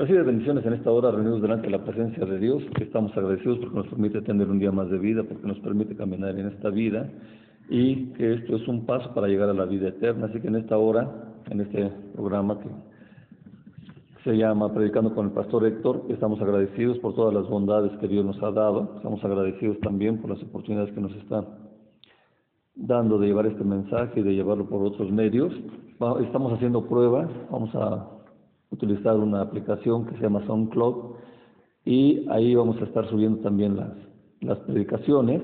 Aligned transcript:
Recibe 0.00 0.22
bendiciones 0.22 0.64
en 0.64 0.72
esta 0.72 0.90
hora, 0.90 1.10
reunidos 1.10 1.42
delante 1.42 1.66
de 1.66 1.72
la 1.72 1.84
presencia 1.84 2.24
de 2.24 2.38
Dios. 2.38 2.62
Estamos 2.80 3.14
agradecidos 3.14 3.58
porque 3.58 3.76
nos 3.76 3.86
permite 3.88 4.22
tener 4.22 4.48
un 4.48 4.58
día 4.58 4.72
más 4.72 4.88
de 4.88 4.96
vida, 4.96 5.22
porque 5.24 5.46
nos 5.46 5.58
permite 5.58 5.94
caminar 5.94 6.38
en 6.38 6.46
esta 6.46 6.70
vida 6.70 7.06
y 7.68 8.06
que 8.14 8.32
esto 8.32 8.56
es 8.56 8.66
un 8.66 8.86
paso 8.86 9.12
para 9.12 9.28
llegar 9.28 9.50
a 9.50 9.52
la 9.52 9.66
vida 9.66 9.88
eterna. 9.88 10.28
Así 10.28 10.40
que 10.40 10.48
en 10.48 10.56
esta 10.56 10.78
hora, 10.78 11.34
en 11.50 11.60
este 11.60 11.92
programa 12.14 12.58
que 12.60 12.70
se 14.24 14.38
llama 14.38 14.72
Predicando 14.72 15.14
con 15.14 15.26
el 15.26 15.32
Pastor 15.32 15.66
Héctor, 15.66 16.06
estamos 16.08 16.40
agradecidos 16.40 16.98
por 17.00 17.14
todas 17.14 17.34
las 17.34 17.46
bondades 17.46 17.92
que 17.98 18.08
Dios 18.08 18.24
nos 18.24 18.42
ha 18.42 18.52
dado. 18.52 18.94
Estamos 18.96 19.22
agradecidos 19.22 19.78
también 19.80 20.16
por 20.22 20.30
las 20.30 20.42
oportunidades 20.42 20.94
que 20.94 21.00
nos 21.02 21.14
está 21.16 21.44
dando 22.74 23.18
de 23.18 23.26
llevar 23.26 23.44
este 23.44 23.64
mensaje 23.64 24.20
y 24.20 24.22
de 24.22 24.32
llevarlo 24.32 24.66
por 24.66 24.82
otros 24.82 25.12
medios. 25.12 25.52
Estamos 26.24 26.54
haciendo 26.54 26.88
pruebas, 26.88 27.28
vamos 27.50 27.74
a 27.74 28.19
utilizar 28.70 29.16
una 29.16 29.40
aplicación 29.40 30.06
que 30.06 30.16
se 30.16 30.22
llama 30.22 30.44
SoundCloud 30.46 31.16
y 31.84 32.26
ahí 32.30 32.54
vamos 32.54 32.80
a 32.80 32.84
estar 32.84 33.08
subiendo 33.08 33.40
también 33.40 33.76
las, 33.76 33.92
las 34.40 34.58
predicaciones, 34.60 35.42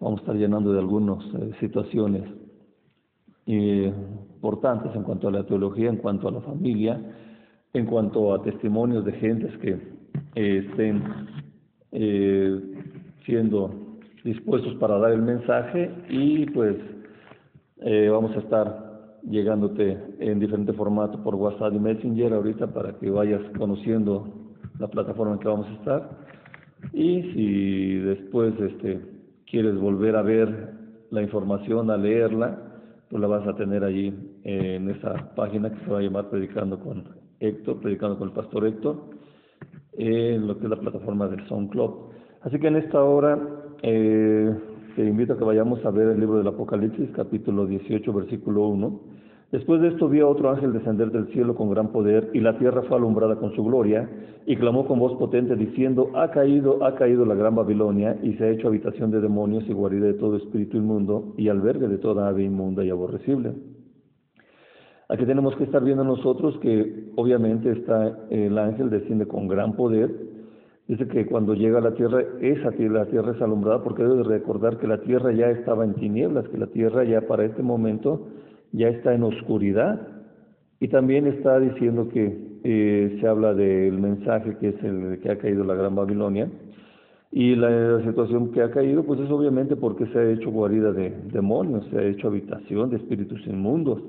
vamos 0.00 0.20
a 0.20 0.22
estar 0.22 0.36
llenando 0.36 0.72
de 0.72 0.78
algunas 0.78 1.24
eh, 1.34 1.52
situaciones 1.60 2.22
eh, 3.46 3.92
importantes 4.34 4.94
en 4.94 5.02
cuanto 5.02 5.28
a 5.28 5.30
la 5.30 5.44
teología, 5.44 5.88
en 5.88 5.96
cuanto 5.96 6.28
a 6.28 6.32
la 6.32 6.40
familia, 6.40 7.00
en 7.72 7.86
cuanto 7.86 8.34
a 8.34 8.42
testimonios 8.42 9.04
de 9.04 9.12
gentes 9.12 9.56
que 9.58 9.78
eh, 10.34 10.66
estén 10.68 11.02
siendo 13.24 13.70
dispuestos 14.22 14.74
para 14.74 14.98
dar 14.98 15.12
el 15.12 15.22
mensaje 15.22 15.90
y 16.10 16.44
pues 16.46 16.76
vamos 18.10 18.36
a 18.36 18.40
estar 18.40 18.85
llegándote 19.28 19.98
en 20.20 20.38
diferente 20.38 20.72
formato 20.72 21.22
por 21.22 21.34
WhatsApp 21.34 21.74
y 21.74 21.78
Messenger 21.78 22.32
ahorita 22.32 22.68
para 22.68 22.92
que 22.98 23.10
vayas 23.10 23.42
conociendo 23.58 24.28
la 24.78 24.88
plataforma 24.88 25.34
en 25.34 25.38
que 25.40 25.48
vamos 25.48 25.66
a 25.68 25.72
estar. 25.72 26.10
Y 26.92 27.22
si 27.32 27.94
después 27.96 28.54
este, 28.60 29.00
quieres 29.50 29.78
volver 29.78 30.16
a 30.16 30.22
ver 30.22 30.74
la 31.10 31.22
información, 31.22 31.90
a 31.90 31.96
leerla, 31.96 32.58
pues 33.08 33.20
la 33.20 33.28
vas 33.28 33.46
a 33.46 33.54
tener 33.54 33.84
allí 33.84 34.12
en 34.44 34.90
esa 34.90 35.34
página 35.34 35.70
que 35.70 35.84
se 35.84 35.90
va 35.90 35.98
a 35.98 36.02
llamar 36.02 36.28
Predicando 36.28 36.78
con 36.78 37.04
Héctor, 37.40 37.80
Predicando 37.80 38.18
con 38.18 38.28
el 38.28 38.34
Pastor 38.34 38.66
Héctor, 38.66 38.96
en 39.92 40.46
lo 40.46 40.58
que 40.58 40.64
es 40.64 40.70
la 40.70 40.80
plataforma 40.80 41.28
del 41.28 41.46
SoundCloud. 41.48 42.10
Así 42.42 42.58
que 42.58 42.68
en 42.68 42.76
esta 42.76 43.02
hora 43.02 43.38
eh, 43.82 44.54
te 44.96 45.04
invito 45.04 45.34
a 45.34 45.36
que 45.36 45.44
vayamos 45.44 45.84
a 45.84 45.90
ver 45.90 46.08
el 46.08 46.18
libro 46.18 46.38
del 46.38 46.46
Apocalipsis, 46.46 47.10
capítulo 47.14 47.66
18, 47.66 48.12
versículo 48.14 48.68
1 48.68 49.00
Después 49.52 49.82
de 49.82 49.88
esto 49.88 50.08
vio 50.08 50.26
a 50.26 50.30
otro 50.30 50.50
ángel 50.50 50.72
descender 50.72 51.12
del 51.12 51.28
cielo 51.28 51.54
con 51.54 51.70
gran 51.70 51.92
poder, 51.92 52.30
y 52.32 52.40
la 52.40 52.58
tierra 52.58 52.82
fue 52.82 52.96
alumbrada 52.96 53.36
con 53.36 53.54
su 53.54 53.62
gloria, 53.62 54.08
y 54.46 54.56
clamó 54.56 54.86
con 54.86 54.98
voz 54.98 55.12
potente 55.18 55.54
diciendo, 55.54 56.10
ha 56.14 56.30
caído, 56.30 56.82
ha 56.82 56.94
caído 56.94 57.26
la 57.26 57.34
gran 57.34 57.54
Babilonia, 57.54 58.18
y 58.22 58.32
se 58.34 58.44
ha 58.44 58.48
hecho 58.48 58.68
habitación 58.68 59.10
de 59.10 59.20
demonios 59.20 59.64
y 59.68 59.72
guarida 59.74 60.06
de 60.06 60.14
todo 60.14 60.36
espíritu 60.36 60.78
inmundo, 60.78 61.34
y 61.36 61.48
albergue 61.48 61.88
de 61.88 61.98
toda 61.98 62.28
ave 62.28 62.44
inmunda 62.44 62.82
y 62.82 62.88
aborrecible. 62.88 63.52
Aquí 65.10 65.26
tenemos 65.26 65.54
que 65.56 65.64
estar 65.64 65.84
viendo 65.84 66.04
nosotros 66.04 66.58
que 66.60 67.10
obviamente 67.16 67.70
está 67.70 68.26
el 68.30 68.58
ángel 68.58 68.88
desciende 68.88 69.26
con 69.26 69.46
gran 69.46 69.74
poder. 69.74 70.35
Dice 70.88 71.08
que 71.08 71.26
cuando 71.26 71.54
llega 71.54 71.78
a 71.78 71.80
la 71.80 71.94
tierra, 71.94 72.22
esa 72.40 72.70
tierra, 72.72 73.00
la 73.00 73.06
tierra 73.06 73.32
es 73.32 73.42
alumbrada, 73.42 73.82
porque 73.82 74.04
debe 74.04 74.22
recordar 74.22 74.78
que 74.78 74.86
la 74.86 75.00
tierra 75.00 75.32
ya 75.32 75.50
estaba 75.50 75.84
en 75.84 75.94
tinieblas, 75.94 76.48
que 76.48 76.58
la 76.58 76.68
tierra 76.68 77.02
ya 77.02 77.22
para 77.22 77.44
este 77.44 77.62
momento 77.62 78.28
ya 78.70 78.88
está 78.88 79.12
en 79.12 79.24
oscuridad. 79.24 80.00
Y 80.78 80.88
también 80.88 81.26
está 81.26 81.58
diciendo 81.58 82.08
que 82.08 82.38
eh, 82.62 83.18
se 83.20 83.26
habla 83.26 83.54
del 83.54 83.98
mensaje 83.98 84.58
que 84.58 84.68
es 84.68 84.84
el 84.84 85.18
que 85.20 85.30
ha 85.30 85.38
caído 85.38 85.64
la 85.64 85.74
Gran 85.74 85.96
Babilonia. 85.96 86.48
Y 87.32 87.56
la, 87.56 88.02
situación 88.04 88.52
que 88.52 88.62
ha 88.62 88.70
caído 88.70 89.02
pues 89.02 89.18
es 89.20 89.30
obviamente 89.30 89.74
porque 89.74 90.06
se 90.06 90.18
ha 90.18 90.30
hecho 90.30 90.50
guarida 90.50 90.92
de 90.92 91.10
demonios, 91.32 91.84
se 91.90 91.98
ha 91.98 92.02
hecho 92.04 92.28
habitación 92.28 92.90
de 92.90 92.96
espíritus 92.96 93.44
inmundos. 93.46 94.00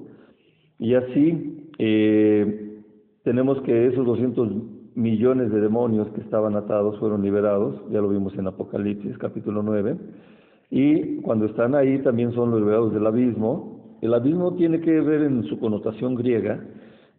Y 0.77 0.93
así 0.93 1.71
eh, 1.79 2.83
tenemos 3.23 3.61
que 3.63 3.87
esos 3.87 4.05
200 4.05 4.76
millones 4.97 5.51
de 5.51 5.61
demonios 5.61 6.07
que 6.09 6.21
estaban 6.21 6.55
atados 6.55 6.97
fueron 6.99 7.21
liberados, 7.21 7.75
ya 7.91 8.01
lo 8.01 8.09
vimos 8.09 8.33
en 8.35 8.47
Apocalipsis 8.47 9.15
capítulo 9.19 9.61
9, 9.61 9.95
y 10.71 11.17
cuando 11.17 11.45
están 11.45 11.75
ahí 11.75 11.99
también 11.99 12.33
son 12.33 12.49
los 12.49 12.59
liberados 12.59 12.91
del 12.93 13.05
abismo, 13.05 13.97
el 14.01 14.13
abismo 14.15 14.55
tiene 14.55 14.81
que 14.81 14.99
ver 14.99 15.21
en 15.21 15.43
su 15.43 15.59
connotación 15.59 16.15
griega, 16.15 16.59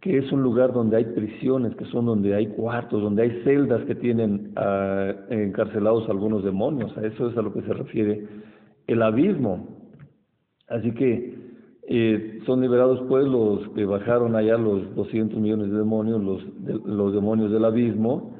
que 0.01 0.19
es 0.19 0.31
un 0.33 0.43
lugar 0.43 0.73
donde 0.73 0.97
hay 0.97 1.05
prisiones, 1.05 1.75
que 1.77 1.85
son 1.87 2.07
donde 2.07 2.35
hay 2.35 2.49
cuartos, 2.49 3.01
donde 3.01 3.23
hay 3.23 3.43
celdas 3.45 3.85
que 3.85 3.95
tienen 3.95 4.53
ah, 4.57 5.13
encarcelados 5.31 6.09
algunos 6.09 6.45
demonios. 6.45 6.97
A 6.97 7.07
eso 7.07 7.29
es 7.29 7.37
a 7.37 7.43
lo 7.43 7.53
que 7.53 7.63
se 7.63 7.73
refiere 7.73 8.27
el 8.87 9.03
abismo. 9.03 9.67
Así 10.69 10.93
que 10.93 11.48
eh, 11.91 12.41
son 12.45 12.61
liberados 12.61 13.01
pues 13.09 13.27
los 13.27 13.67
que 13.71 13.87
bajaron 13.87 14.37
allá 14.37 14.59
los 14.59 14.95
200 14.95 15.41
millones 15.41 15.71
de 15.71 15.79
demonios, 15.79 16.23
los, 16.23 16.43
los 16.85 17.15
demonios 17.15 17.51
del 17.51 17.65
abismo, 17.65 18.35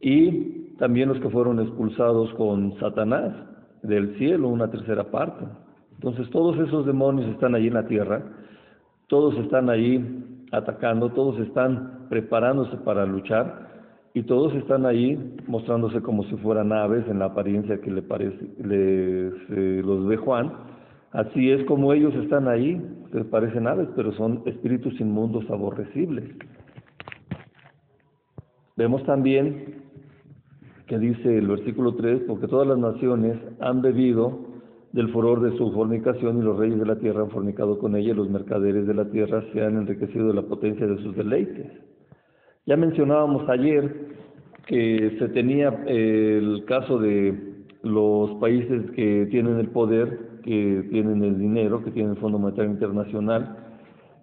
y 0.00 0.74
también 0.78 1.08
los 1.08 1.20
que 1.20 1.30
fueron 1.30 1.60
expulsados 1.60 2.32
con 2.34 2.76
Satanás 2.80 3.34
del 3.82 4.16
cielo, 4.18 4.48
una 4.48 4.68
tercera 4.68 5.04
parte. 5.04 5.44
Entonces 5.94 6.28
todos 6.30 6.58
esos 6.58 6.86
demonios 6.86 7.28
están 7.30 7.54
allí 7.54 7.68
en 7.68 7.74
la 7.74 7.86
tierra, 7.86 8.22
todos 9.06 9.36
están 9.38 9.70
ahí 9.70 10.24
atacando, 10.50 11.10
todos 11.10 11.38
están 11.40 12.06
preparándose 12.08 12.76
para 12.78 13.06
luchar 13.06 13.68
y 14.12 14.22
todos 14.24 14.54
están 14.54 14.86
ahí 14.86 15.36
mostrándose 15.46 16.00
como 16.00 16.24
si 16.24 16.36
fueran 16.38 16.72
aves 16.72 17.06
en 17.08 17.20
la 17.20 17.26
apariencia 17.26 17.80
que 17.80 17.90
le 17.90 18.02
parece, 18.02 18.40
les, 18.58 19.34
eh, 19.50 19.82
los 19.84 20.06
ve 20.06 20.16
Juan. 20.16 20.52
Así 21.12 21.50
es 21.50 21.64
como 21.64 21.92
ellos 21.92 22.14
están 22.16 22.48
ahí, 22.48 22.80
parecen 23.30 23.66
aves, 23.66 23.88
pero 23.96 24.12
son 24.12 24.42
espíritus 24.46 25.00
inmundos 25.00 25.48
aborrecibles. 25.50 26.24
Vemos 28.76 29.02
también 29.04 29.82
que 30.86 30.98
dice 30.98 31.38
el 31.38 31.46
versículo 31.46 31.94
3, 31.94 32.22
porque 32.26 32.48
todas 32.48 32.66
las 32.66 32.78
naciones 32.78 33.38
han 33.60 33.82
bebido 33.82 34.48
del 34.92 35.10
furor 35.10 35.40
de 35.42 35.56
su 35.58 35.70
fornicación 35.72 36.38
y 36.38 36.42
los 36.42 36.58
reyes 36.58 36.78
de 36.78 36.86
la 36.86 36.98
tierra 36.98 37.22
han 37.22 37.30
fornicado 37.30 37.78
con 37.78 37.94
ella 37.94 38.12
y 38.12 38.14
los 38.14 38.30
mercaderes 38.30 38.86
de 38.86 38.94
la 38.94 39.10
tierra 39.10 39.44
se 39.52 39.62
han 39.62 39.76
enriquecido 39.76 40.28
de 40.28 40.34
la 40.34 40.42
potencia 40.42 40.86
de 40.86 40.96
sus 41.02 41.14
deleites. 41.14 41.66
Ya 42.66 42.76
mencionábamos 42.76 43.48
ayer 43.48 44.08
que 44.66 45.16
se 45.18 45.28
tenía 45.28 45.84
eh, 45.86 46.38
el 46.42 46.64
caso 46.66 46.98
de 46.98 47.56
los 47.82 48.17
países 48.34 48.90
que 48.92 49.26
tienen 49.30 49.58
el 49.58 49.68
poder, 49.68 50.40
que 50.44 50.86
tienen 50.90 51.22
el 51.24 51.38
dinero, 51.38 51.82
que 51.84 51.90
tienen 51.90 52.12
el 52.12 52.18
Fondo 52.18 52.38
Monetario 52.38 52.70
Internacional, 52.70 53.56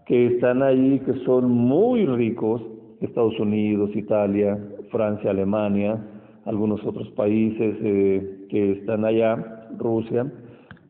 que 0.06 0.28
están 0.28 0.62
ahí, 0.64 1.00
que 1.06 1.14
son 1.26 1.50
muy 1.50 2.06
ricos, 2.06 2.62
Estados 3.02 3.40
Unidos, 3.40 3.92
Italia, 3.96 4.58
Francia, 4.92 5.32
Alemania, 5.32 6.00
algunos 6.46 6.84
otros 6.86 7.10
países 7.12 7.76
eh, 7.82 8.46
que 8.50 8.72
están 8.74 9.04
allá, 9.06 9.68
Rusia, 9.78 10.32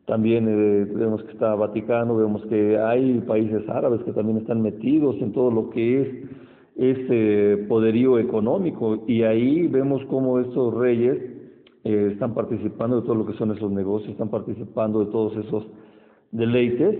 también 0.06 0.46
eh, 0.48 0.86
vemos 0.94 1.22
que 1.24 1.32
está 1.32 1.54
Vaticano, 1.56 2.16
vemos 2.16 2.44
que 2.46 2.78
hay 2.78 3.20
países 3.26 3.68
árabes 3.68 4.02
que 4.04 4.12
también 4.12 4.38
están 4.38 4.62
metidos 4.62 5.16
en 5.20 5.32
todo 5.32 5.50
lo 5.50 5.70
que 5.70 6.02
es 6.02 6.08
ese 6.76 7.64
poderío 7.66 8.18
económico. 8.18 9.02
Y 9.08 9.22
ahí 9.22 9.66
vemos 9.66 10.04
cómo 10.04 10.38
estos 10.38 10.72
reyes 10.74 11.18
eh, 11.86 12.08
están 12.12 12.34
participando 12.34 13.00
de 13.00 13.06
todo 13.06 13.14
lo 13.14 13.26
que 13.26 13.34
son 13.34 13.52
esos 13.52 13.70
negocios, 13.70 14.10
están 14.10 14.28
participando 14.28 15.04
de 15.04 15.12
todos 15.12 15.36
esos 15.36 15.64
deleites 16.32 16.98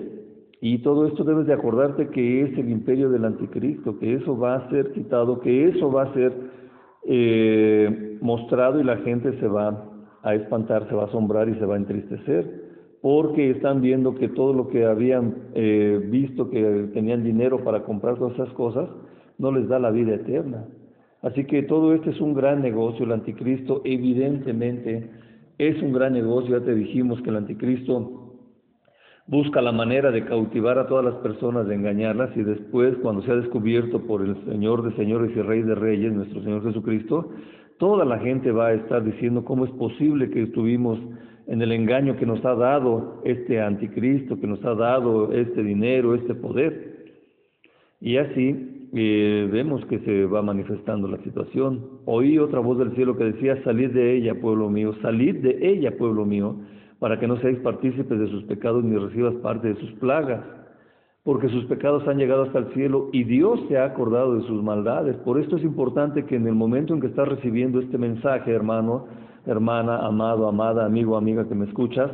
y 0.61 0.79
todo 0.79 1.07
esto 1.09 1.25
debes 1.25 1.49
de 1.49 1.55
acordarte 1.55 2.09
que 2.11 2.43
es 2.43 2.57
el 2.57 2.71
imperio 2.71 3.11
del 3.11 3.25
anticristo, 3.25 3.99
que 3.99 4.15
eso 4.15 4.39
va 4.39 4.55
a 4.55 4.71
ser 4.71 4.93
quitado, 4.93 5.41
que 5.41 5.69
eso 5.71 5.91
va 5.91 6.05
a 6.05 6.15
ser 6.15 6.33
eh, 7.05 8.17
mostrado 8.21 8.81
y 8.81 8.85
la 8.85 8.99
gente 8.99 9.37
se 9.41 9.49
va 9.49 9.91
a 10.23 10.35
espantar, 10.37 10.89
se 10.89 10.95
va 10.95 11.03
a 11.03 11.07
asombrar 11.07 11.49
y 11.49 11.57
se 11.57 11.67
va 11.67 11.75
a 11.75 11.79
entristecer 11.79 12.67
porque 13.03 13.51
están 13.51 13.81
viendo 13.81 14.15
que 14.15 14.29
todo 14.29 14.53
lo 14.53 14.69
que 14.69 14.85
habían 14.85 15.51
eh, 15.55 16.01
visto 16.11 16.49
que 16.49 16.91
tenían 16.95 17.25
dinero 17.25 17.65
para 17.65 17.83
comprar 17.83 18.19
todas 18.19 18.35
esas 18.35 18.53
cosas, 18.55 18.89
no 19.39 19.51
les 19.51 19.69
da 19.69 19.81
la 19.81 19.91
vida 19.91 20.15
eterna. 20.15 20.65
Así 21.27 21.45
que 21.45 21.65
todo 21.65 21.93
esto 21.93 22.11
es 22.11 22.21
un 22.21 22.35
gran 22.35 22.63
negocio, 22.63 23.05
el 23.05 23.11
anticristo 23.11 23.83
evidentemente 23.85 25.11
es 25.59 25.83
un 25.83 25.93
gran 25.93 26.13
negocio, 26.13 26.57
ya 26.57 26.65
te 26.65 26.73
dijimos 26.73 27.21
que 27.23 27.31
el 27.31 27.37
anticristo 27.37 28.39
busca 29.27 29.61
la 29.61 29.73
manera 29.73 30.13
de 30.13 30.25
cautivar 30.25 30.79
a 30.79 30.87
todas 30.87 31.05
las 31.05 31.17
personas, 31.17 31.67
de 31.67 31.75
engañarlas 31.75 32.31
y 32.37 32.45
después 32.45 32.95
cuando 33.03 33.23
sea 33.23 33.35
descubierto 33.35 34.07
por 34.07 34.23
el 34.23 34.37
Señor 34.45 34.89
de 34.89 34.95
señores 34.95 35.33
y 35.35 35.43
Rey 35.43 35.63
de 35.63 35.75
reyes, 35.75 36.13
nuestro 36.13 36.45
Señor 36.45 36.63
Jesucristo, 36.63 37.29
toda 37.81 38.05
la 38.05 38.21
gente 38.21 38.53
va 38.53 38.69
a 38.69 38.75
estar 38.75 39.03
diciendo 39.03 39.45
cómo 39.45 39.65
es 39.65 39.73
posible 39.73 40.31
que 40.31 40.45
estuvimos 40.45 41.01
en 41.49 41.61
el 41.61 41.73
engaño 41.73 42.17
que 42.17 42.27
nos 42.27 42.45
ha 42.45 42.55
dado 42.55 43.21
este 43.25 43.61
anticristo, 43.61 44.39
que 44.39 44.47
nos 44.47 44.65
ha 44.65 44.77
dado 44.77 45.33
este 45.33 45.65
dinero, 45.65 46.15
este 46.15 46.37
poder. 46.37 47.05
Y 48.01 48.17
así 48.19 48.76
eh, 48.93 49.49
vemos 49.51 49.85
que 49.87 49.99
se 50.01 50.27
va 50.27 50.43
manifestando 50.43 51.09
la 51.09 51.19
situación. 51.19 51.85
Oí 52.05 52.39
otra 52.39 52.61
voz 52.61 52.79
del 52.79 52.95
cielo 52.95 53.17
que 53.17 53.25
decía, 53.25 53.63
salid 53.65 53.91
de 53.91 54.17
ella, 54.17 54.41
pueblo 54.41 54.71
mío, 54.71 54.95
salid 55.03 55.37
de 55.37 55.59
ella, 55.69 55.97
pueblo 55.97 56.25
mío, 56.25 56.57
para 56.99 57.19
que 57.19 57.27
no 57.27 57.37
seáis 57.39 57.59
partícipes 57.59 58.19
de 58.19 58.29
sus 58.29 58.45
pecados 58.45 58.85
ni 58.85 58.97
recibas 58.97 59.35
parte 59.37 59.69
de 59.69 59.81
sus 59.81 59.93
plagas, 59.93 60.45
porque 61.25 61.49
sus 61.49 61.65
pecados 61.65 62.07
han 62.07 62.19
llegado 62.19 62.45
hasta 62.45 62.61
el 62.61 62.73
cielo 62.73 63.09
y 63.13 63.25
Dios 63.25 63.61
se 63.69 63.77
ha 63.77 63.85
acordado 63.85 64.37
de 64.37 64.47
sus 64.47 64.63
maldades. 64.63 65.17
Por 65.17 65.41
esto 65.41 65.57
es 65.57 65.65
importante 65.65 66.25
que 66.25 66.37
en 66.37 66.47
el 66.47 66.55
momento 66.55 66.95
en 66.95 67.01
que 67.01 67.09
estás 67.09 67.29
recibiendo 67.29 67.81
este 67.81 67.99
mensaje, 67.99 68.53
hermano, 68.53 69.07
hermana, 69.47 69.99
amado, 70.07 70.49
amada, 70.49 70.87
amigo, 70.87 71.17
amiga 71.17 71.49
que 71.49 71.55
me 71.55 71.67
escuchas, 71.67 72.11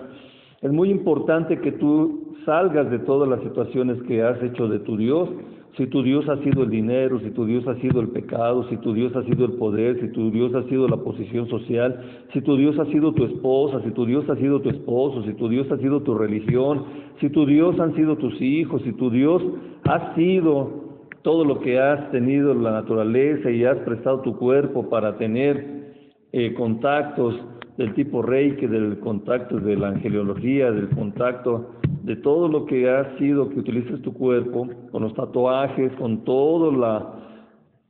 es 0.63 0.71
muy 0.73 0.91
importante 0.91 1.61
que 1.61 1.73
tú 1.73 2.35
salgas 2.47 2.91
de 2.91 3.01
todas 3.01 3.29
las 3.29 3.41
situaciones 3.43 4.03
que 4.05 4.23
has 4.23 4.43
hecho 4.43 4.69
de 4.69 4.79
tu 4.79 4.97
Dios 4.97 5.29
si 5.77 5.87
tu 5.87 6.03
Dios 6.03 6.29
ha 6.29 6.37
sido 6.43 6.65
el 6.65 6.71
dinero, 6.71 7.19
si 7.21 7.31
tu 7.31 7.47
Dios 7.47 7.67
ha 7.67 7.75
sido 7.77 8.01
el 8.01 8.09
pecado, 8.09 8.69
si 8.69 8.77
tu 8.77 8.93
Dios 8.93 9.17
ha 9.17 9.23
sido 9.23 9.47
el 9.47 9.53
poder, 9.53 9.99
si 10.01 10.09
tu 10.09 10.31
Dios 10.31 10.55
ha 10.55 10.65
sido 10.65 10.87
la 10.87 10.99
posición 10.99 11.49
social, 11.49 11.99
si 12.33 12.43
tu 12.43 12.57
Dios 12.57 12.79
ha 12.79 12.85
sido 12.87 13.13
tu 13.13 13.25
esposa, 13.25 13.81
si 13.83 13.91
tu 13.93 14.05
Dios 14.05 14.29
ha 14.29 14.37
sido 14.37 14.61
tu 14.61 14.69
esposo, 14.69 15.23
si 15.23 15.33
tu 15.33 15.49
Dios 15.49 15.71
ha 15.73 15.79
sido 15.79 16.03
tu 16.03 16.15
religión, 16.15 16.85
si 17.21 17.31
tu 17.31 17.47
Dios 17.47 17.81
han 17.81 17.95
sido 17.95 18.17
tus 18.17 18.39
hijos, 18.43 18.83
si 18.83 18.93
tu 18.93 19.11
Dios 19.11 19.43
ha 19.85 20.15
sido 20.15 20.83
todo 21.23 21.45
lo 21.45 21.61
que 21.61 21.79
has 21.79 22.11
tenido 22.11 22.53
en 22.53 22.63
la 22.63 22.73
naturaleza 22.73 23.51
y 23.51 23.65
has 23.65 23.79
prestado 23.79 24.21
tu 24.21 24.37
cuerpo 24.37 24.91
para 24.91 25.17
tener 25.17 25.95
eh, 26.33 26.53
contactos 26.53 27.35
del 27.79 27.95
tipo 27.95 28.21
reiki, 28.21 28.67
del 28.67 28.99
contacto 28.99 29.59
de 29.59 29.77
la 29.77 29.89
angeliología, 29.89 30.71
del 30.71 30.91
contacto 30.91 31.77
de 32.03 32.17
todo 32.17 32.49
lo 32.49 32.67
que 32.67 32.91
ha 32.91 33.17
sido 33.19 33.49
que 33.49 33.61
utilices 33.61 34.03
tu 34.03 34.13
cuerpo, 34.13 34.69
con 34.91 35.03
los 35.03 35.15
tatuajes, 35.15 35.93
con 35.95 36.25
todo 36.25 36.73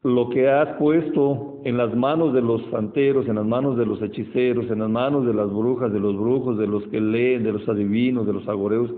lo 0.03 0.29
que 0.31 0.51
has 0.51 0.77
puesto 0.77 1.61
en 1.65 1.79
las 1.79 1.95
manos 1.95 2.35
de 2.35 2.43
los 2.43 2.63
santeros, 2.71 3.27
en 3.27 3.37
las 3.37 3.47
manos 3.47 3.77
de 3.79 3.87
los 3.87 4.03
hechiceros, 4.03 4.71
en 4.71 4.81
las 4.81 4.91
manos 4.91 5.25
de 5.27 5.33
las 5.33 5.51
brujas, 5.51 5.93
de 5.93 6.01
los 6.01 6.15
brujos, 6.17 6.59
de 6.59 6.67
los 6.67 6.83
que 6.89 7.01
leen, 7.01 7.43
de 7.43 7.53
los 7.53 7.67
adivinos, 7.69 8.27
de 8.27 8.35
los 8.35 8.47
agoreos. 8.49 8.93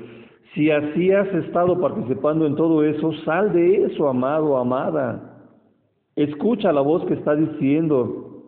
Si 0.54 0.70
así 0.70 1.12
has 1.12 1.32
estado 1.34 1.80
participando 1.80 2.46
en 2.46 2.56
todo 2.56 2.82
eso, 2.82 3.12
sal 3.24 3.52
de 3.52 3.84
eso, 3.84 4.08
amado, 4.08 4.56
amada. 4.56 5.30
Escucha 6.16 6.72
la 6.72 6.80
voz 6.80 7.04
que 7.06 7.14
está 7.14 7.36
diciendo 7.36 8.42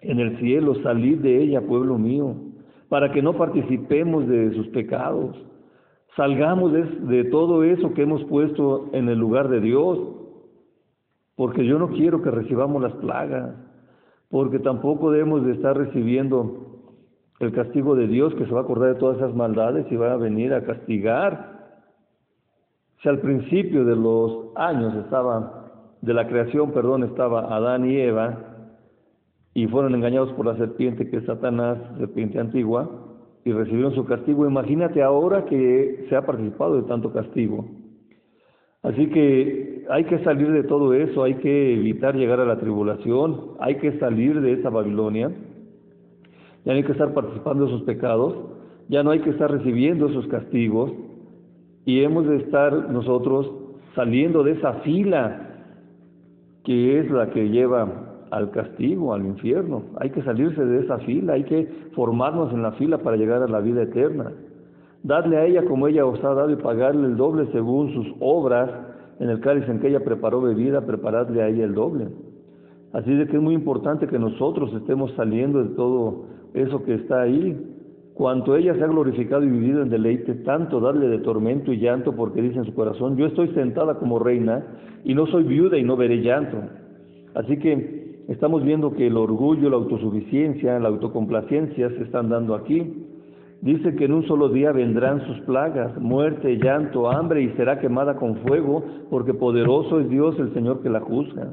en 0.00 0.20
el 0.20 0.38
cielo, 0.38 0.74
salid 0.82 1.18
de 1.18 1.42
ella, 1.42 1.60
pueblo 1.60 1.98
mío, 1.98 2.34
para 2.88 3.10
que 3.10 3.20
no 3.20 3.34
participemos 3.34 4.26
de 4.28 4.54
sus 4.54 4.68
pecados. 4.68 5.36
Salgamos 6.16 6.72
de, 6.72 7.24
todo 7.24 7.62
eso 7.62 7.92
que 7.92 8.02
hemos 8.02 8.24
puesto 8.24 8.88
en 8.92 9.10
el 9.10 9.18
lugar 9.18 9.48
de 9.48 9.60
Dios, 9.60 9.98
porque 11.34 11.66
yo 11.66 11.78
no 11.78 11.90
quiero 11.90 12.22
que 12.22 12.30
recibamos 12.30 12.80
las 12.80 12.94
plagas, 12.94 13.54
porque 14.30 14.58
tampoco 14.58 15.10
debemos 15.10 15.44
de 15.44 15.52
estar 15.52 15.76
recibiendo 15.76 16.80
el 17.38 17.52
castigo 17.52 17.94
de 17.94 18.06
Dios 18.06 18.34
que 18.34 18.46
se 18.46 18.50
va 18.50 18.60
a 18.60 18.62
acordar 18.62 18.94
de 18.94 18.98
todas 18.98 19.18
esas 19.18 19.34
maldades 19.34 19.86
y 19.92 19.96
va 19.96 20.14
a 20.14 20.16
venir 20.16 20.54
a 20.54 20.64
castigar. 20.64 21.84
Si 23.02 23.10
al 23.10 23.20
principio 23.20 23.84
de 23.84 23.96
los 23.96 24.56
años 24.56 24.94
estaba, 24.94 25.70
de 26.00 26.14
la 26.14 26.26
creación, 26.26 26.72
perdón, 26.72 27.04
estaba 27.04 27.54
Adán 27.54 27.84
y 27.84 27.94
Eva, 27.94 28.38
y 29.52 29.66
fueron 29.66 29.94
engañados 29.94 30.32
por 30.32 30.46
la 30.46 30.56
serpiente 30.56 31.10
que 31.10 31.18
es 31.18 31.26
Satanás, 31.26 31.76
serpiente 31.98 32.38
antigua, 32.38 32.88
y 33.46 33.52
recibieron 33.52 33.94
su 33.94 34.04
castigo. 34.04 34.44
Imagínate 34.44 35.00
ahora 35.02 35.44
que 35.44 36.04
se 36.08 36.16
ha 36.16 36.26
participado 36.26 36.82
de 36.82 36.88
tanto 36.88 37.12
castigo. 37.12 37.64
Así 38.82 39.06
que 39.06 39.84
hay 39.88 40.02
que 40.04 40.18
salir 40.24 40.50
de 40.50 40.64
todo 40.64 40.92
eso, 40.92 41.22
hay 41.22 41.34
que 41.34 41.74
evitar 41.74 42.16
llegar 42.16 42.40
a 42.40 42.44
la 42.44 42.58
tribulación, 42.58 43.52
hay 43.60 43.76
que 43.76 43.98
salir 44.00 44.40
de 44.40 44.54
esa 44.54 44.68
Babilonia, 44.68 45.28
ya 46.64 46.72
no 46.72 46.76
hay 46.76 46.82
que 46.82 46.90
estar 46.90 47.14
participando 47.14 47.66
de 47.66 47.70
sus 47.70 47.82
pecados, 47.82 48.34
ya 48.88 49.04
no 49.04 49.12
hay 49.12 49.20
que 49.20 49.30
estar 49.30 49.48
recibiendo 49.48 50.08
esos 50.08 50.26
castigos 50.26 50.92
y 51.84 52.02
hemos 52.02 52.26
de 52.26 52.38
estar 52.38 52.90
nosotros 52.90 53.48
saliendo 53.94 54.42
de 54.42 54.52
esa 54.52 54.72
fila 54.80 55.54
que 56.64 56.98
es 56.98 57.10
la 57.12 57.30
que 57.30 57.48
lleva 57.48 58.15
al 58.30 58.50
castigo, 58.50 59.14
al 59.14 59.24
infierno. 59.24 59.82
Hay 59.98 60.10
que 60.10 60.22
salirse 60.22 60.64
de 60.64 60.80
esa 60.80 60.98
fila, 60.98 61.34
hay 61.34 61.44
que 61.44 61.66
formarnos 61.94 62.52
en 62.52 62.62
la 62.62 62.72
fila 62.72 62.98
para 62.98 63.16
llegar 63.16 63.42
a 63.42 63.48
la 63.48 63.60
vida 63.60 63.82
eterna. 63.82 64.32
Dadle 65.02 65.36
a 65.36 65.44
ella 65.44 65.64
como 65.64 65.86
ella 65.86 66.04
os 66.04 66.22
ha 66.24 66.34
dado 66.34 66.50
y 66.50 66.56
pagarle 66.56 67.06
el 67.06 67.16
doble 67.16 67.46
según 67.52 67.92
sus 67.92 68.06
obras. 68.20 68.70
En 69.18 69.30
el 69.30 69.40
cáliz 69.40 69.68
en 69.68 69.80
que 69.80 69.88
ella 69.88 70.04
preparó 70.04 70.40
bebida, 70.40 70.84
preparadle 70.84 71.42
a 71.42 71.48
ella 71.48 71.64
el 71.64 71.74
doble. 71.74 72.08
Así 72.92 73.14
de 73.14 73.26
que 73.26 73.36
es 73.36 73.42
muy 73.42 73.54
importante 73.54 74.06
que 74.06 74.18
nosotros 74.18 74.72
estemos 74.74 75.12
saliendo 75.12 75.62
de 75.62 75.74
todo 75.74 76.24
eso 76.54 76.82
que 76.82 76.94
está 76.94 77.22
ahí. 77.22 77.72
Cuanto 78.14 78.56
ella 78.56 78.74
se 78.74 78.82
ha 78.82 78.86
glorificado 78.86 79.44
y 79.44 79.48
vivido 79.48 79.82
en 79.82 79.90
deleite, 79.90 80.34
tanto 80.36 80.80
darle 80.80 81.06
de 81.08 81.18
tormento 81.18 81.72
y 81.72 81.78
llanto, 81.78 82.16
porque 82.16 82.40
dice 82.40 82.58
en 82.58 82.64
su 82.64 82.74
corazón, 82.74 83.16
yo 83.16 83.26
estoy 83.26 83.48
sentada 83.48 83.98
como 83.98 84.18
reina 84.18 84.64
y 85.04 85.14
no 85.14 85.26
soy 85.26 85.44
viuda 85.44 85.76
y 85.76 85.84
no 85.84 85.96
veré 85.96 86.22
llanto. 86.22 86.56
Así 87.34 87.58
que 87.58 87.95
Estamos 88.28 88.64
viendo 88.64 88.92
que 88.92 89.06
el 89.06 89.16
orgullo, 89.16 89.70
la 89.70 89.76
autosuficiencia, 89.76 90.80
la 90.80 90.88
autocomplacencia 90.88 91.90
se 91.90 92.02
están 92.02 92.28
dando 92.28 92.56
aquí. 92.56 93.06
Dice 93.60 93.94
que 93.94 94.06
en 94.06 94.14
un 94.14 94.26
solo 94.26 94.48
día 94.48 94.72
vendrán 94.72 95.24
sus 95.26 95.38
plagas, 95.42 95.96
muerte, 96.00 96.56
llanto, 96.56 97.08
hambre 97.08 97.42
y 97.42 97.50
será 97.50 97.78
quemada 97.78 98.16
con 98.16 98.36
fuego, 98.38 98.82
porque 99.10 99.32
poderoso 99.32 100.00
es 100.00 100.08
Dios 100.10 100.36
el 100.40 100.52
Señor 100.54 100.82
que 100.82 100.90
la 100.90 101.00
juzga. 101.00 101.52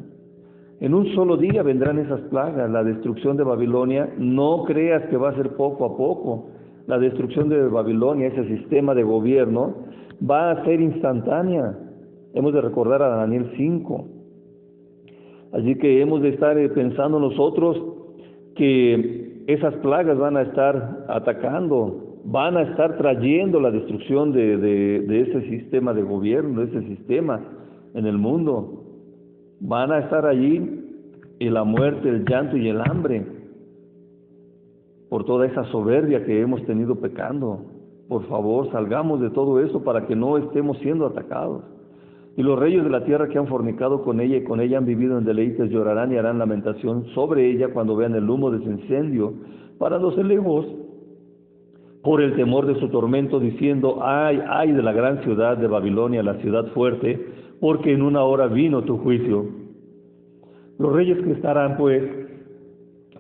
En 0.80 0.96
un 0.96 1.14
solo 1.14 1.38
día 1.38 1.62
vendrán 1.62 2.00
esas 2.00 2.22
plagas, 2.22 2.70
la 2.70 2.84
destrucción 2.84 3.38
de 3.38 3.44
Babilonia. 3.44 4.12
No 4.18 4.64
creas 4.64 5.04
que 5.10 5.18
va 5.18 5.30
a 5.30 5.36
ser 5.36 5.56
poco 5.56 5.86
a 5.86 5.96
poco. 5.96 6.50
La 6.88 6.98
destrucción 6.98 7.50
de 7.50 7.68
Babilonia, 7.68 8.28
ese 8.28 8.48
sistema 8.48 8.96
de 8.96 9.04
gobierno, 9.04 9.76
va 10.30 10.52
a 10.52 10.66
ser 10.66 10.82
instantánea. 10.82 11.78
Hemos 12.34 12.52
de 12.52 12.62
recordar 12.62 13.04
a 13.04 13.16
Daniel 13.16 13.52
5. 13.56 14.08
Así 15.54 15.76
que 15.76 16.02
hemos 16.02 16.22
de 16.22 16.30
estar 16.30 16.58
eh, 16.58 16.70
pensando 16.70 17.20
nosotros 17.20 17.80
que 18.56 19.44
esas 19.48 19.76
plagas 19.76 20.18
van 20.18 20.36
a 20.36 20.42
estar 20.42 21.06
atacando, 21.08 22.22
van 22.26 22.58
a 22.58 22.64
estar 22.64 22.98
trayendo 22.98 23.60
la 23.60 23.70
destrucción 23.70 24.32
de, 24.32 24.58
de, 24.58 25.22
ese 25.22 25.42
sistema 25.50 25.94
de 25.94 26.02
gobierno, 26.02 26.62
de 26.62 26.66
ese 26.68 26.88
sistema 26.88 27.42
en 27.94 28.06
el 28.06 28.18
mundo. 28.18 28.84
Van 29.60 29.92
a 29.92 30.00
estar 30.00 30.26
allí 30.26 30.82
y 31.40 31.50
la 31.50 31.64
muerte, 31.64 32.10
el 32.10 32.26
llanto 32.26 32.58
y 32.58 32.70
el 32.70 32.82
hambre 32.82 33.26
por 35.10 35.26
toda 35.26 35.46
esa 35.46 35.64
soberbia 35.66 36.26
que 36.26 36.42
hemos 36.42 36.66
tenido 36.66 36.96
pecando. 36.96 37.60
Por 38.08 38.28
favor, 38.28 38.72
salgamos 38.72 39.22
de 39.22 39.30
todo 39.30 39.60
eso 39.60 39.84
para 39.84 40.08
que 40.08 40.16
no 40.16 40.38
estemos 40.38 40.78
siendo 40.80 41.06
atacados. 41.06 41.64
Y 42.36 42.42
los 42.42 42.58
reyes 42.58 42.84
de 42.84 42.90
la 42.90 43.06
tierra 43.06 43.28
que 43.28 43.38
han 43.38 43.48
fornicado 43.48 44.04
con 44.04 44.20
ella 44.20 44.38
y 44.38 44.44
con 44.44 44.60
ella 44.60 44.80
han 44.80 44.86
vivido 44.86 45.18
en 45.18 45.26
deleites 45.26 45.70
llorarán 45.70 46.12
y 46.12 46.18
harán 46.18 46.40
lamentación 46.40 47.06
sobre 47.14 47.50
ella 47.52 47.70
cuando 47.74 47.96
vean 47.96 48.16
el 48.16 48.28
humo 48.30 48.50
de 48.50 48.64
su 48.64 48.72
incendio, 48.72 49.34
los 49.80 50.18
lejos 50.18 50.66
por 52.04 52.22
el 52.22 52.36
temor 52.36 52.66
de 52.66 52.80
su 52.80 52.90
tormento, 52.90 53.40
diciendo, 53.40 54.00
ay, 54.02 54.42
ay 54.48 54.72
de 54.74 54.82
la 54.84 54.92
gran 54.92 55.24
ciudad 55.24 55.58
de 55.58 55.68
Babilonia, 55.68 56.22
la 56.22 56.36
ciudad 56.36 56.68
fuerte, 56.74 57.20
porque 57.62 57.94
en 57.94 58.02
una 58.02 58.24
hora 58.24 58.48
vino 58.48 58.84
tu 58.84 58.98
juicio. 58.98 59.46
Los 60.80 60.92
reyes 60.92 61.18
que 61.24 61.32
estarán, 61.32 61.78
pues, 61.78 62.04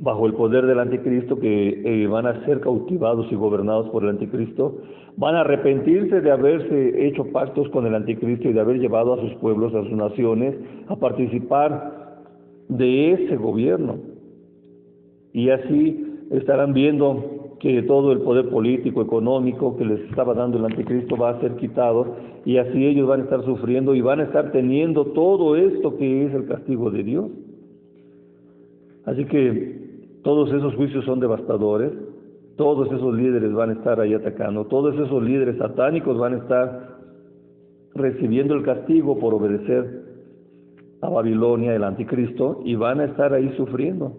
bajo 0.03 0.25
el 0.25 0.33
poder 0.33 0.65
del 0.65 0.79
anticristo, 0.79 1.39
que 1.39 1.81
eh, 1.85 2.07
van 2.07 2.27
a 2.27 2.45
ser 2.45 2.59
cautivados 2.59 3.31
y 3.31 3.35
gobernados 3.35 3.87
por 3.89 4.03
el 4.03 4.09
anticristo, 4.09 4.79
van 5.15 5.35
a 5.35 5.41
arrepentirse 5.41 6.19
de 6.19 6.29
haberse 6.29 7.07
hecho 7.07 7.23
pactos 7.31 7.69
con 7.69 7.85
el 7.87 7.95
anticristo 7.95 8.49
y 8.49 8.53
de 8.53 8.59
haber 8.59 8.79
llevado 8.79 9.13
a 9.13 9.21
sus 9.21 9.33
pueblos, 9.35 9.73
a 9.73 9.81
sus 9.83 9.93
naciones, 9.93 10.55
a 10.87 10.97
participar 10.97 12.21
de 12.67 13.13
ese 13.13 13.37
gobierno. 13.37 13.95
Y 15.31 15.49
así 15.49 16.05
estarán 16.31 16.73
viendo 16.73 17.55
que 17.61 17.81
todo 17.83 18.11
el 18.11 18.19
poder 18.19 18.49
político, 18.49 19.01
económico 19.01 19.77
que 19.77 19.85
les 19.85 20.01
estaba 20.09 20.33
dando 20.33 20.57
el 20.57 20.65
anticristo 20.65 21.15
va 21.15 21.29
a 21.29 21.39
ser 21.39 21.55
quitado 21.55 22.17
y 22.43 22.57
así 22.57 22.85
ellos 22.85 23.07
van 23.07 23.21
a 23.21 23.23
estar 23.23 23.45
sufriendo 23.45 23.95
y 23.95 24.01
van 24.01 24.19
a 24.19 24.23
estar 24.23 24.51
teniendo 24.51 25.05
todo 25.05 25.55
esto 25.55 25.95
que 25.95 26.25
es 26.25 26.33
el 26.33 26.45
castigo 26.45 26.91
de 26.91 27.03
Dios. 27.03 27.31
Así 29.05 29.23
que 29.25 29.82
todos 30.23 30.51
esos 30.53 30.73
juicios 30.75 31.05
son 31.05 31.19
devastadores, 31.19 31.91
todos 32.55 32.91
esos 32.91 33.13
líderes 33.15 33.51
van 33.53 33.71
a 33.71 33.73
estar 33.73 33.99
ahí 33.99 34.13
atacando, 34.13 34.65
todos 34.65 34.95
esos 34.95 35.21
líderes 35.23 35.57
satánicos 35.57 36.17
van 36.17 36.33
a 36.33 36.37
estar 36.37 36.97
recibiendo 37.95 38.53
el 38.55 38.63
castigo 38.63 39.19
por 39.19 39.33
obedecer 39.33 40.03
a 41.01 41.09
Babilonia, 41.09 41.75
el 41.75 41.83
anticristo, 41.83 42.61
y 42.63 42.75
van 42.75 43.01
a 43.01 43.05
estar 43.05 43.33
ahí 43.33 43.53
sufriendo, 43.57 44.17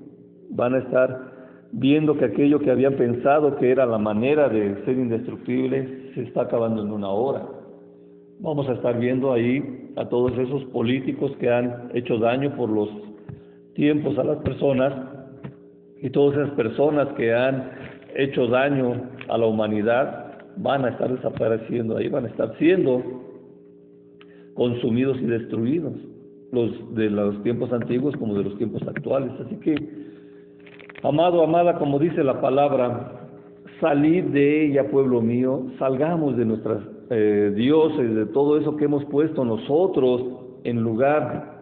van 0.50 0.74
a 0.74 0.78
estar 0.78 1.32
viendo 1.72 2.16
que 2.16 2.26
aquello 2.26 2.60
que 2.60 2.70
habían 2.70 2.94
pensado 2.94 3.56
que 3.56 3.70
era 3.70 3.86
la 3.86 3.98
manera 3.98 4.48
de 4.48 4.84
ser 4.84 4.96
indestructible 4.96 6.12
se 6.14 6.22
está 6.22 6.42
acabando 6.42 6.82
en 6.82 6.92
una 6.92 7.08
hora. 7.08 7.46
Vamos 8.40 8.68
a 8.68 8.74
estar 8.74 8.98
viendo 8.98 9.32
ahí 9.32 9.92
a 9.96 10.08
todos 10.08 10.36
esos 10.38 10.64
políticos 10.66 11.32
que 11.40 11.50
han 11.50 11.90
hecho 11.94 12.18
daño 12.18 12.54
por 12.56 12.68
los 12.68 12.88
tiempos 13.74 14.18
a 14.18 14.24
las 14.24 14.38
personas 14.38 14.92
y 16.04 16.10
todas 16.10 16.36
esas 16.36 16.50
personas 16.50 17.08
que 17.14 17.32
han 17.32 17.70
hecho 18.14 18.46
daño 18.46 18.92
a 19.26 19.38
la 19.38 19.46
humanidad 19.46 20.34
van 20.58 20.84
a 20.84 20.90
estar 20.90 21.10
desapareciendo 21.10 21.96
ahí, 21.96 22.10
van 22.10 22.26
a 22.26 22.28
estar 22.28 22.54
siendo 22.58 23.02
consumidos 24.52 25.16
y 25.22 25.24
destruidos, 25.24 25.94
los 26.52 26.94
de 26.94 27.08
los 27.08 27.42
tiempos 27.42 27.72
antiguos 27.72 28.14
como 28.18 28.34
de 28.34 28.44
los 28.44 28.58
tiempos 28.58 28.82
actuales. 28.86 29.32
Así 29.46 29.56
que, 29.60 29.76
amado, 31.02 31.42
amada, 31.42 31.78
como 31.78 31.98
dice 31.98 32.22
la 32.22 32.38
palabra, 32.38 33.26
salid 33.80 34.24
de 34.24 34.66
ella, 34.66 34.90
pueblo 34.90 35.22
mío, 35.22 35.68
salgamos 35.78 36.36
de 36.36 36.44
nuestras 36.44 36.82
eh, 37.08 37.50
dioses, 37.56 38.14
de 38.14 38.26
todo 38.26 38.58
eso 38.58 38.76
que 38.76 38.84
hemos 38.84 39.06
puesto 39.06 39.42
nosotros 39.42 40.22
en 40.64 40.82
lugar 40.82 41.53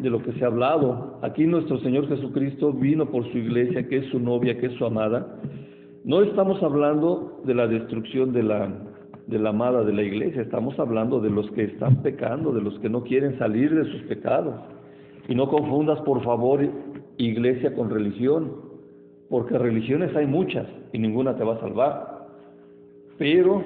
de 0.00 0.10
lo 0.10 0.22
que 0.22 0.32
se 0.32 0.44
ha 0.44 0.48
hablado. 0.48 1.18
Aquí 1.22 1.46
nuestro 1.46 1.78
Señor 1.80 2.08
Jesucristo 2.08 2.72
vino 2.72 3.06
por 3.06 3.30
su 3.30 3.38
iglesia, 3.38 3.86
que 3.88 3.98
es 3.98 4.06
su 4.10 4.18
novia, 4.18 4.58
que 4.58 4.66
es 4.66 4.72
su 4.74 4.84
amada. 4.84 5.36
No 6.04 6.22
estamos 6.22 6.62
hablando 6.62 7.40
de 7.44 7.54
la 7.54 7.66
destrucción 7.66 8.32
de 8.32 8.42
la, 8.42 8.72
de 9.26 9.38
la 9.38 9.50
amada 9.50 9.84
de 9.84 9.92
la 9.92 10.02
iglesia, 10.02 10.42
estamos 10.42 10.78
hablando 10.78 11.20
de 11.20 11.30
los 11.30 11.50
que 11.52 11.64
están 11.64 12.02
pecando, 12.02 12.52
de 12.52 12.62
los 12.62 12.78
que 12.80 12.88
no 12.88 13.02
quieren 13.02 13.38
salir 13.38 13.74
de 13.74 13.84
sus 13.90 14.02
pecados. 14.02 14.54
Y 15.28 15.34
no 15.34 15.48
confundas, 15.48 16.00
por 16.00 16.22
favor, 16.24 16.60
iglesia 17.18 17.74
con 17.74 17.90
religión 17.90 18.70
porque 19.30 19.56
religiones 19.56 20.14
hay 20.16 20.26
muchas 20.26 20.66
y 20.92 20.98
ninguna 20.98 21.36
te 21.36 21.44
va 21.44 21.54
a 21.54 21.60
salvar. 21.60 22.26
Pero 23.16 23.62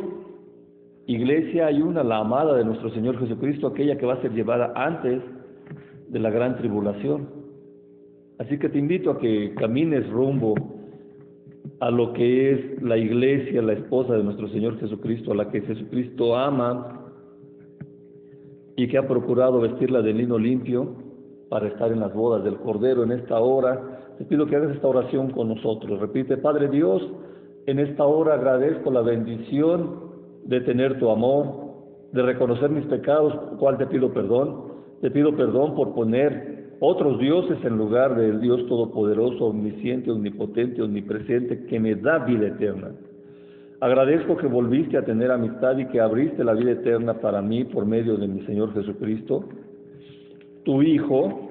iglesia 1.06 1.66
hay 1.66 1.80
una, 1.80 2.04
la 2.04 2.18
amada 2.18 2.54
de 2.54 2.64
nuestro 2.64 2.90
Señor 2.90 3.18
Jesucristo, 3.18 3.68
aquella 3.68 3.96
que 3.96 4.04
va 4.04 4.14
a 4.14 4.20
ser 4.20 4.32
llevada 4.32 4.72
antes 4.76 5.22
de 6.08 6.18
la 6.18 6.30
gran 6.30 6.56
tribulación. 6.56 7.28
Así 8.38 8.58
que 8.58 8.68
te 8.68 8.78
invito 8.78 9.10
a 9.10 9.18
que 9.18 9.54
camines 9.54 10.08
rumbo 10.10 10.54
a 11.80 11.90
lo 11.90 12.12
que 12.12 12.52
es 12.52 12.82
la 12.82 12.96
iglesia, 12.96 13.62
la 13.62 13.72
esposa 13.74 14.14
de 14.14 14.24
nuestro 14.24 14.48
Señor 14.48 14.78
Jesucristo, 14.78 15.32
a 15.32 15.36
la 15.36 15.50
que 15.50 15.60
Jesucristo 15.62 16.36
ama 16.36 17.00
y 18.76 18.88
que 18.88 18.98
ha 18.98 19.06
procurado 19.06 19.60
vestirla 19.60 20.02
de 20.02 20.12
lino 20.12 20.38
limpio 20.38 20.96
para 21.48 21.68
estar 21.68 21.92
en 21.92 22.00
las 22.00 22.12
bodas 22.12 22.42
del 22.42 22.56
Cordero 22.56 23.04
en 23.04 23.12
esta 23.12 23.38
hora 23.38 23.94
te 24.18 24.24
pido 24.24 24.46
que 24.46 24.56
hagas 24.56 24.74
esta 24.74 24.86
oración 24.86 25.30
con 25.30 25.48
nosotros. 25.48 25.98
Repite, 26.00 26.36
Padre 26.36 26.68
Dios, 26.68 27.02
en 27.66 27.80
esta 27.80 28.04
hora 28.04 28.34
agradezco 28.34 28.90
la 28.90 29.02
bendición 29.02 30.12
de 30.44 30.60
tener 30.60 30.98
tu 31.00 31.10
amor, 31.10 31.46
de 32.12 32.22
reconocer 32.22 32.70
mis 32.70 32.86
pecados, 32.86 33.34
cual 33.58 33.76
te 33.76 33.86
pido 33.86 34.12
perdón. 34.12 34.73
Te 35.04 35.10
pido 35.10 35.36
perdón 35.36 35.74
por 35.74 35.94
poner 35.94 36.76
otros 36.80 37.18
dioses 37.18 37.58
en 37.62 37.76
lugar 37.76 38.16
del 38.16 38.40
Dios 38.40 38.66
Todopoderoso, 38.66 39.48
omnisciente, 39.48 40.10
omnipotente, 40.10 40.80
omnipresente, 40.80 41.66
que 41.66 41.78
me 41.78 41.94
da 41.94 42.20
vida 42.20 42.46
eterna. 42.46 42.90
Agradezco 43.80 44.34
que 44.34 44.46
volviste 44.46 44.96
a 44.96 45.04
tener 45.04 45.30
amistad 45.30 45.76
y 45.76 45.88
que 45.88 46.00
abriste 46.00 46.42
la 46.42 46.54
vida 46.54 46.70
eterna 46.70 47.20
para 47.20 47.42
mí 47.42 47.64
por 47.64 47.84
medio 47.84 48.16
de 48.16 48.28
mi 48.28 48.46
Señor 48.46 48.72
Jesucristo, 48.72 49.44
tu 50.64 50.80
Hijo, 50.80 51.50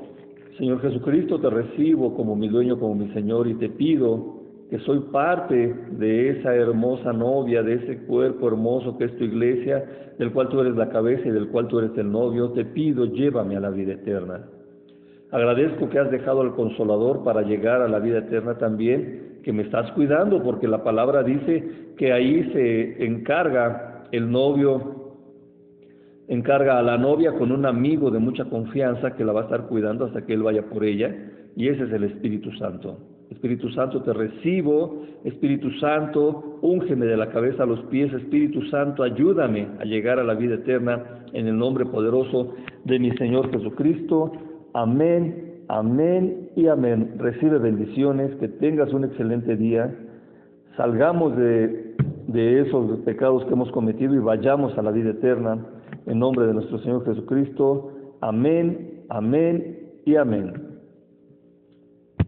Señor 0.57 0.81
Jesucristo, 0.81 1.39
te 1.39 1.51
recibo 1.51 2.15
como 2.15 2.35
mi 2.35 2.47
dueño, 2.47 2.79
como 2.79 2.95
mi 2.95 3.13
Señor, 3.13 3.47
y 3.47 3.53
te 3.53 3.69
pido 3.69 4.42
que 4.73 4.79
soy 4.79 5.01
parte 5.11 5.71
de 5.91 6.29
esa 6.31 6.55
hermosa 6.55 7.13
novia, 7.13 7.61
de 7.61 7.75
ese 7.75 7.95
cuerpo 8.07 8.47
hermoso 8.47 8.97
que 8.97 9.03
es 9.03 9.15
tu 9.17 9.23
iglesia, 9.23 9.85
del 10.17 10.31
cual 10.31 10.49
tú 10.49 10.61
eres 10.61 10.75
la 10.75 10.89
cabeza 10.89 11.27
y 11.27 11.31
del 11.31 11.49
cual 11.49 11.67
tú 11.67 11.77
eres 11.77 11.95
el 11.95 12.11
novio, 12.11 12.53
te 12.53 12.65
pido, 12.65 13.05
llévame 13.05 13.55
a 13.55 13.59
la 13.59 13.69
vida 13.69 13.93
eterna. 13.93 14.47
Agradezco 15.29 15.91
que 15.91 15.99
has 15.99 16.09
dejado 16.09 16.41
al 16.41 16.55
consolador 16.55 17.23
para 17.23 17.43
llegar 17.43 17.83
a 17.83 17.87
la 17.87 17.99
vida 17.99 18.17
eterna 18.17 18.57
también, 18.57 19.41
que 19.43 19.53
me 19.53 19.61
estás 19.61 19.91
cuidando, 19.91 20.41
porque 20.41 20.67
la 20.67 20.83
palabra 20.83 21.21
dice 21.21 21.93
que 21.95 22.11
ahí 22.11 22.49
se 22.51 23.05
encarga 23.05 24.05
el 24.11 24.31
novio 24.31 25.03
encarga 26.29 26.79
a 26.79 26.81
la 26.81 26.97
novia 26.97 27.33
con 27.33 27.51
un 27.51 27.67
amigo 27.67 28.09
de 28.09 28.17
mucha 28.17 28.45
confianza 28.45 29.11
que 29.11 29.23
la 29.23 29.33
va 29.33 29.41
a 29.41 29.43
estar 29.43 29.67
cuidando 29.67 30.05
hasta 30.05 30.25
que 30.25 30.33
él 30.33 30.41
vaya 30.41 30.63
por 30.63 30.83
ella, 30.83 31.13
y 31.55 31.67
ese 31.67 31.83
es 31.83 31.91
el 31.91 32.05
Espíritu 32.05 32.51
Santo. 32.53 33.12
Espíritu 33.33 33.69
Santo, 33.69 34.01
te 34.03 34.13
recibo, 34.13 35.03
Espíritu 35.23 35.71
Santo, 35.79 36.59
úngeme 36.61 37.05
de 37.05 37.17
la 37.17 37.29
cabeza 37.29 37.63
a 37.63 37.65
los 37.65 37.79
pies, 37.85 38.13
Espíritu 38.13 38.61
Santo, 38.67 39.03
ayúdame 39.03 39.67
a 39.79 39.85
llegar 39.85 40.19
a 40.19 40.23
la 40.23 40.35
vida 40.35 40.55
eterna 40.55 41.25
en 41.33 41.47
el 41.47 41.57
nombre 41.57 41.85
poderoso 41.85 42.53
de 42.85 42.99
mi 42.99 43.11
Señor 43.17 43.51
Jesucristo. 43.51 44.31
Amén, 44.73 45.63
amén 45.67 46.49
y 46.55 46.67
amén. 46.67 47.15
Recibe 47.17 47.57
bendiciones, 47.57 48.35
que 48.35 48.47
tengas 48.47 48.93
un 48.93 49.05
excelente 49.05 49.55
día, 49.55 49.93
salgamos 50.77 51.35
de, 51.35 51.95
de 52.27 52.61
esos 52.61 52.99
pecados 52.99 53.45
que 53.45 53.53
hemos 53.53 53.71
cometido 53.71 54.13
y 54.13 54.19
vayamos 54.19 54.77
a 54.77 54.81
la 54.81 54.91
vida 54.91 55.09
eterna 55.11 55.57
en 56.05 56.19
nombre 56.19 56.45
de 56.45 56.53
nuestro 56.53 56.79
Señor 56.79 57.05
Jesucristo. 57.05 57.91
Amén, 58.21 59.03
amén 59.09 59.79
y 60.05 60.15
amén. 60.15 60.72